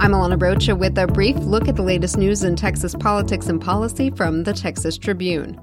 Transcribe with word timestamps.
I'm 0.00 0.12
Alana 0.12 0.40
Rocha 0.40 0.74
with 0.74 0.96
a 0.96 1.06
brief 1.06 1.36
look 1.36 1.68
at 1.68 1.76
the 1.76 1.82
latest 1.82 2.16
news 2.16 2.42
in 2.42 2.56
Texas 2.56 2.94
politics 2.94 3.48
and 3.48 3.60
policy 3.60 4.08
from 4.08 4.44
the 4.44 4.54
Texas 4.54 4.96
Tribune. 4.96 5.60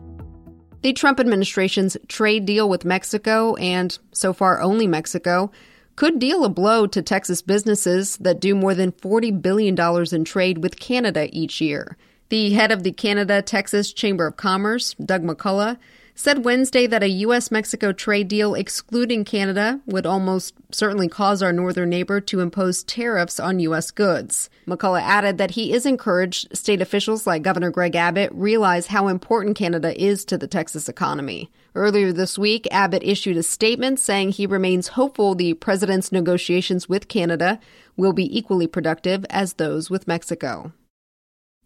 The 0.83 0.93
Trump 0.93 1.19
administration's 1.19 1.97
trade 2.07 2.45
deal 2.45 2.69
with 2.69 2.85
Mexico, 2.85 3.55
and 3.55 3.97
so 4.11 4.33
far 4.33 4.61
only 4.61 4.85
Mexico, 4.85 5.51
could 5.95 6.19
deal 6.19 6.45
a 6.45 6.49
blow 6.49 6.85
to 6.85 7.01
Texas 7.01 7.41
businesses 7.41 8.15
that 8.17 8.39
do 8.39 8.53
more 8.53 8.75
than 8.75 8.91
$40 8.91 9.41
billion 9.41 9.75
in 10.13 10.23
trade 10.23 10.59
with 10.59 10.79
Canada 10.79 11.29
each 11.31 11.59
year. 11.59 11.97
The 12.29 12.51
head 12.51 12.71
of 12.71 12.83
the 12.83 12.91
Canada 12.91 13.41
Texas 13.41 13.91
Chamber 13.91 14.27
of 14.27 14.37
Commerce, 14.37 14.93
Doug 15.03 15.23
McCullough, 15.23 15.79
said 16.17 16.43
Wednesday 16.43 16.87
that 16.87 17.03
a 17.03 17.09
U.S. 17.09 17.51
Mexico 17.51 17.93
trade 17.93 18.27
deal 18.27 18.55
excluding 18.55 19.23
Canada 19.23 19.79
would 19.85 20.07
almost 20.07 20.55
certainly 20.71 21.07
cause 21.07 21.43
our 21.43 21.53
northern 21.53 21.89
neighbor 21.91 22.19
to 22.19 22.39
impose 22.39 22.83
tariffs 22.83 23.39
on 23.39 23.59
U.S. 23.59 23.91
goods. 23.91 24.49
McCullough 24.67 24.99
added 24.99 25.37
that 25.37 25.51
he 25.51 25.71
is 25.71 25.85
encouraged 25.85 26.57
state 26.57 26.81
officials 26.81 27.27
like 27.27 27.43
Governor 27.43 27.69
Greg 27.69 27.95
Abbott 27.95 28.31
realize 28.33 28.87
how 28.87 29.07
important 29.07 29.55
Canada 29.55 29.95
is 30.03 30.25
to 30.25 30.39
the 30.39 30.47
Texas 30.47 30.89
economy. 30.89 31.51
Earlier 31.75 32.11
this 32.11 32.39
week, 32.39 32.67
Abbott 32.71 33.03
issued 33.03 33.37
a 33.37 33.43
statement 33.43 33.99
saying 33.99 34.31
he 34.31 34.47
remains 34.47 34.89
hopeful 34.89 35.35
the 35.35 35.53
president's 35.53 36.11
negotiations 36.11 36.89
with 36.89 37.07
Canada 37.07 37.59
will 37.95 38.13
be 38.13 38.35
equally 38.35 38.65
productive 38.65 39.23
as 39.29 39.53
those 39.53 39.91
with 39.91 40.07
Mexico. 40.07 40.73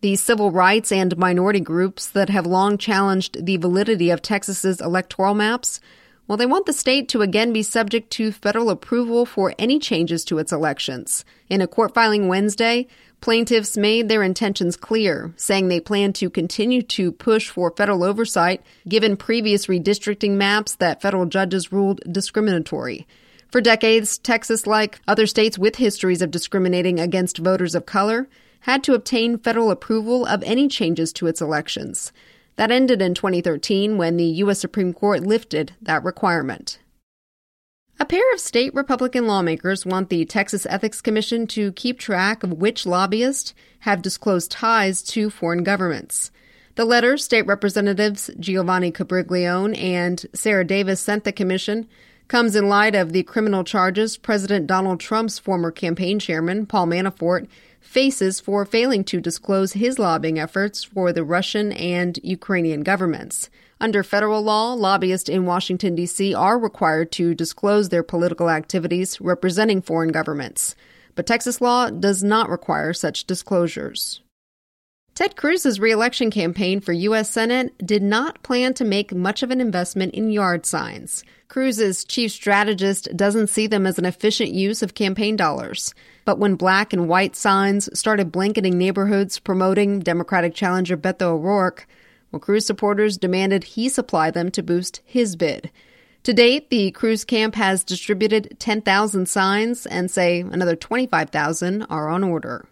The 0.02 0.16
civil 0.16 0.50
rights 0.50 0.92
and 0.92 1.16
minority 1.16 1.60
groups 1.60 2.08
that 2.10 2.30
have 2.30 2.48
long 2.48 2.80
challenged 2.80 3.46
the 3.46 3.58
validity 3.58 4.10
of 4.10 4.20
Texas's 4.20 4.82
electoral 4.82 5.36
maps, 5.36 5.80
well, 6.28 6.38
they 6.38 6.48
want 6.48 6.66
the 6.66 6.74
state 6.74 7.08
to 7.10 7.22
again 7.22 7.54
be 7.54 7.62
subject 7.62 8.10
to 8.12 8.32
federal 8.32 8.72
approval 8.72 9.28
for 9.28 9.54
any 9.60 9.78
changes 9.78 10.26
to 10.26 10.40
its 10.40 10.52
elections. 10.52 11.24
In 11.50 11.62
a 11.62 11.68
court 11.68 11.94
filing 11.94 12.28
Wednesday, 12.28 12.88
plaintiffs 13.20 13.78
made 13.78 14.10
their 14.10 14.24
intentions 14.24 14.76
clear, 14.76 15.34
saying 15.36 15.68
they 15.68 15.80
plan 15.80 16.14
to 16.14 16.32
continue 16.32 16.82
to 16.84 17.12
push 17.12 17.50
for 17.50 17.70
federal 17.70 18.04
oversight 18.04 18.64
given 18.88 19.18
previous 19.18 19.68
redistricting 19.68 20.32
maps 20.32 20.74
that 20.76 21.02
federal 21.02 21.28
judges 21.28 21.72
ruled 21.72 22.02
discriminatory. 22.12 23.06
For 23.52 23.62
decades, 23.62 24.18
Texas, 24.18 24.66
like 24.66 25.00
other 25.08 25.28
states 25.28 25.60
with 25.60 25.76
histories 25.76 26.24
of 26.24 26.32
discriminating 26.32 27.00
against 27.00 27.38
voters 27.38 27.76
of 27.76 27.86
color, 27.86 28.28
had 28.62 28.84
to 28.84 28.94
obtain 28.94 29.38
federal 29.38 29.72
approval 29.72 30.26
of 30.26 30.44
any 30.44 30.68
changes 30.68 31.14
to 31.14 31.28
its 31.28 31.42
elections. 31.42 32.12
That 32.56 32.72
ended 32.72 33.02
in 33.02 33.14
2013 33.14 33.98
when 33.98 34.18
the 34.18 34.26
U.S. 34.26 34.60
Supreme 34.60 34.94
Court 34.94 35.22
lifted 35.22 35.74
that 35.82 36.04
requirement. 36.04 36.80
A 38.00 38.06
pair 38.06 38.34
of 38.34 38.40
state 38.40 38.74
Republican 38.74 39.28
lawmakers 39.28 39.86
want 39.86 40.10
the 40.10 40.26
Texas 40.26 40.66
Ethics 40.66 41.02
Commission 41.02 41.46
to 41.48 41.72
keep 41.74 42.00
track 42.00 42.44
of 42.44 42.54
which 42.54 42.86
lobbyists 42.86 43.54
have 43.82 44.02
disclosed 44.02 44.50
ties 44.50 45.04
to 45.04 45.30
foreign 45.30 45.64
governments. 45.64 46.32
The 46.76 46.86
letter 46.86 47.18
state 47.18 47.46
representatives 47.46 48.32
Giovanni 48.40 48.92
Capriglione 48.92 49.78
and 49.78 50.26
Sarah 50.34 50.66
Davis 50.66 51.00
sent 51.00 51.26
the 51.26 51.32
commission 51.32 51.88
comes 52.32 52.56
in 52.56 52.70
light 52.70 52.96
of 52.96 53.12
the 53.12 53.24
criminal 53.24 53.62
charges 53.62 54.16
President 54.16 54.66
Donald 54.66 55.02
Trump's 55.02 55.38
former 55.38 55.70
campaign 55.70 56.18
chairman, 56.18 56.66
Paul 56.66 56.88
Manafort, 56.88 57.46
faces 57.82 58.40
for 58.40 58.66
failing 58.66 59.04
to 59.04 59.20
disclose 59.20 59.74
his 59.74 60.00
lobbying 60.00 60.40
efforts 60.40 60.82
for 60.82 61.12
the 61.12 61.26
Russian 61.26 61.74
and 61.74 62.18
Ukrainian 62.24 62.84
governments. 62.84 63.50
Under 63.82 64.02
federal 64.02 64.42
law, 64.42 64.72
lobbyists 64.72 65.28
in 65.28 65.46
Washington, 65.46 65.94
D.C. 65.94 66.34
are 66.34 66.58
required 66.58 67.12
to 67.12 67.36
disclose 67.36 67.90
their 67.90 68.02
political 68.02 68.50
activities 68.50 69.20
representing 69.20 69.82
foreign 69.82 70.14
governments. 70.14 70.74
But 71.16 71.28
Texas 71.28 71.60
law 71.60 71.90
does 71.90 72.24
not 72.24 72.50
require 72.50 72.94
such 72.94 73.26
disclosures. 73.26 74.22
Ted 75.22 75.36
Cruz's 75.36 75.80
reelection 75.80 76.32
campaign 76.32 76.82
for 76.82 76.94
U.S. 76.94 77.30
Senate 77.30 77.78
did 77.86 78.02
not 78.02 78.42
plan 78.42 78.74
to 78.74 78.84
make 78.84 79.14
much 79.14 79.44
of 79.44 79.52
an 79.52 79.62
investment 79.62 80.16
in 80.16 80.32
yard 80.32 80.66
signs. 80.66 81.24
Cruz's 81.48 82.04
chief 82.04 82.32
strategist 82.32 83.16
doesn't 83.16 83.46
see 83.46 83.68
them 83.68 83.86
as 83.86 84.00
an 84.00 84.06
efficient 84.06 84.52
use 84.52 84.82
of 84.82 84.96
campaign 84.96 85.36
dollars. 85.36 85.94
But 86.26 86.40
when 86.40 86.56
black 86.56 86.92
and 86.92 87.08
white 87.08 87.36
signs 87.36 87.88
started 87.94 88.32
blanketing 88.32 88.80
neighborhoods 88.80 89.38
promoting 89.38 90.00
Democratic 90.00 90.56
challenger 90.56 90.98
Beto 90.98 91.34
O'Rourke, 91.34 91.86
well, 92.32 92.40
Cruz 92.40 92.66
supporters 92.66 93.20
demanded 93.20 93.64
he 93.64 93.90
supply 93.90 94.32
them 94.32 94.50
to 94.50 94.64
boost 94.64 95.02
his 95.06 95.36
bid. 95.36 95.70
To 96.24 96.34
date, 96.34 96.72
the 96.72 96.90
Cruz 96.90 97.26
camp 97.26 97.54
has 97.54 97.84
distributed 97.84 98.56
10,000 98.58 99.30
signs 99.30 99.86
and 99.86 100.10
say 100.10 100.40
another 100.40 100.76
25,000 100.76 101.84
are 101.92 102.10
on 102.10 102.24
order. 102.24 102.66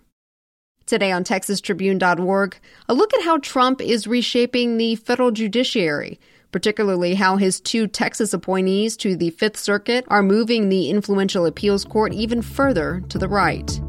Today 0.90 1.12
on 1.12 1.24
TexasTribune.org, 1.24 2.58
a 2.88 2.94
look 2.96 3.14
at 3.14 3.22
how 3.22 3.38
Trump 3.38 3.80
is 3.80 4.08
reshaping 4.08 4.78
the 4.78 4.96
federal 4.96 5.30
judiciary, 5.30 6.20
particularly 6.52 7.14
how 7.14 7.38
his 7.38 7.62
two 7.62 7.86
Texas 7.86 8.34
appointees 8.34 8.98
to 8.98 9.16
the 9.16 9.30
Fifth 9.30 9.58
Circuit 9.58 10.04
are 10.08 10.24
moving 10.24 10.70
the 10.70 10.90
influential 10.90 11.46
appeals 11.46 11.86
court 11.86 12.12
even 12.12 12.42
further 12.42 13.04
to 13.10 13.20
the 13.20 13.28
right. 13.28 13.80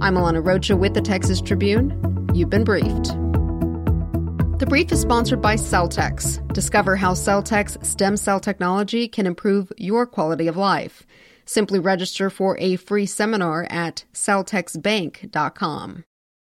I'm 0.00 0.16
Alana 0.16 0.44
Rocha 0.44 0.76
with 0.76 0.94
the 0.94 1.00
Texas 1.00 1.40
Tribune. 1.40 2.28
You've 2.34 2.50
been 2.50 2.64
briefed. 2.64 3.14
The 4.58 4.66
brief 4.68 4.90
is 4.90 5.02
sponsored 5.02 5.40
by 5.40 5.54
Celltex. 5.54 6.52
Discover 6.52 6.96
how 6.96 7.12
Celltex 7.12 7.86
stem 7.86 8.16
cell 8.16 8.40
technology 8.40 9.06
can 9.06 9.28
improve 9.28 9.72
your 9.76 10.04
quality 10.04 10.48
of 10.48 10.56
life. 10.56 11.06
Simply 11.44 11.78
register 11.78 12.28
for 12.28 12.58
a 12.58 12.74
free 12.74 13.06
seminar 13.06 13.68
at 13.70 14.04
celltexbank.com. 14.12 16.04